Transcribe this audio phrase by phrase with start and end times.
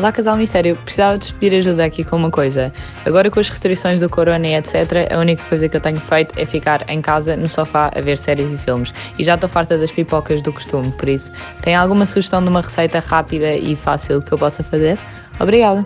[0.00, 0.76] Olá, Casal Mistério.
[0.76, 2.72] Precisava de pedir ajuda aqui com uma coisa.
[3.04, 6.38] Agora com as restrições do corona e etc., a única coisa que eu tenho feito
[6.38, 8.94] é ficar em casa, no sofá, a ver séries e filmes.
[9.18, 12.62] E já estou farta das pipocas do costume, por isso, tem alguma sugestão de uma
[12.62, 14.98] receita rápida e fácil que eu possa fazer?
[15.38, 15.84] Obrigada.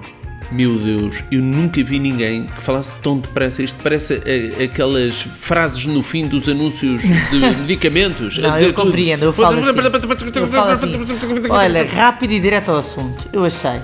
[0.52, 3.62] Meu Deus, eu nunca vi ninguém que falasse tão depressa.
[3.62, 8.38] Isto parece eh, aquelas frases no fim dos anúncios de medicamentos.
[8.38, 8.84] a Não, dizer eu tudo.
[8.84, 9.70] compreendo, eu falo assim.
[10.36, 10.92] Eu falo assim,
[11.50, 13.80] Olha, rápido e direto ao assunto, eu achei.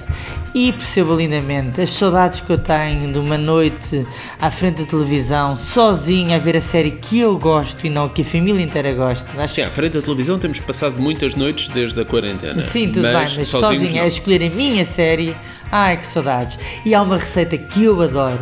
[0.53, 4.05] E percebo lindamente as saudades que eu tenho de uma noite
[4.41, 8.23] à frente da televisão, sozinha a ver a série que eu gosto e não que
[8.23, 9.29] a família inteira gosta.
[9.41, 12.61] Acho Sim, à frente da televisão temos passado muitas noites desde a quarentena.
[12.61, 14.03] Sim, tudo bem, mas sozinhos sozinha não.
[14.03, 15.37] a escolher a minha série,
[15.71, 16.59] ai que saudades.
[16.85, 18.41] E há uma receita que eu adoro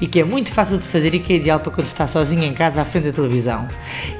[0.00, 2.46] e que é muito fácil de fazer e que é ideal para quando está sozinha
[2.46, 3.66] em casa à frente da televisão,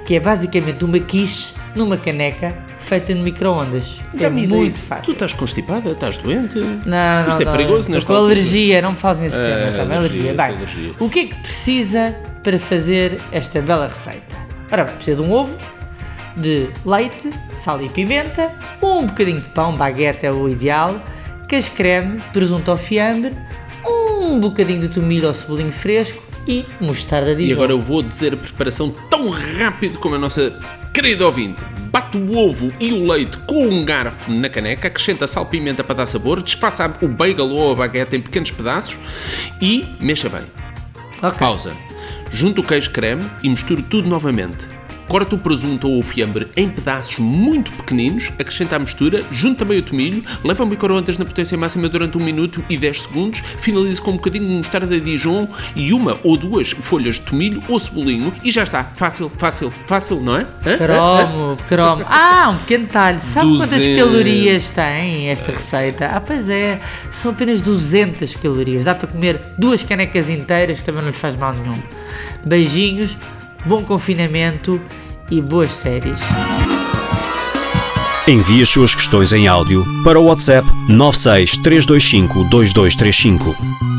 [0.06, 4.00] que é basicamente uma quiche numa caneca feita no micro-ondas.
[4.18, 5.12] É muito Tu fácil.
[5.12, 5.90] estás constipada?
[5.90, 6.58] Estás doente?
[6.58, 9.76] Não, Isto não, é não, perigoso nesta com alergia, não me fales nesse É, tema,
[9.78, 9.96] tá bem?
[9.98, 10.32] alergia, alergia.
[10.46, 10.92] Bem, alergia.
[10.98, 14.36] o que é que precisa para fazer esta bela receita?
[14.72, 15.56] Ora bem, precisa de um ovo,
[16.36, 18.50] de leite, sal e pimenta,
[18.82, 20.98] um bocadinho de pão, baguete é o ideal,
[21.48, 23.32] queijo creme, presunto ao fiambre,
[24.20, 28.34] um bocadinho de tomilho ou cebolinho fresco e mostarda de E agora eu vou dizer
[28.34, 30.58] a preparação tão rápido como a nossa
[30.92, 31.64] querida ouvinte.
[31.90, 35.96] Bate o ovo e o leite com um garfo na caneca, acrescenta sal, pimenta para
[35.96, 38.96] dar sabor, desfaça o bagel ou a baguete em pequenos pedaços
[39.60, 40.42] e mexa bem.
[41.22, 41.38] Ok.
[41.38, 41.72] Pausa.
[42.32, 44.79] Junta o queijo creme e mistura tudo novamente.
[45.10, 49.80] Corta o presunto ou o fiambre em pedaços muito pequeninos, acrescenta a mistura, junta também
[49.80, 54.00] o tomilho, leva o micro-ondas na potência máxima durante 1 minuto e 10 segundos, finaliza
[54.00, 57.80] com um bocadinho de mostarda de Dijon e uma ou duas folhas de tomilho ou
[57.80, 58.84] cebolinho e já está.
[58.94, 60.46] Fácil, fácil, fácil, não é?
[60.78, 62.04] Cromo, cromo.
[62.06, 63.18] Ah, um pequeno detalhe.
[63.18, 64.04] Sabe quantas 200.
[64.04, 66.06] calorias tem esta receita?
[66.06, 66.80] Ah, pois é.
[67.10, 68.84] São apenas 200 calorias.
[68.84, 71.82] Dá para comer duas canecas inteiras também não lhe faz mal nenhum.
[72.46, 73.18] Beijinhos,
[73.66, 74.80] bom confinamento
[75.30, 76.20] e boas séries.
[78.26, 83.89] Envie as suas questões em áudio para o WhatsApp 96 325 2235.